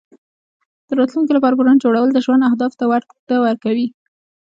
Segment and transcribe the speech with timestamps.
[0.87, 3.87] د راتلونکې لپاره پلان جوړول د ژوند اهدافو ته وده ورکوي.